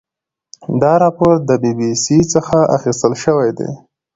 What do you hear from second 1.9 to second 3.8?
سي څخه اخیستل شوی دی.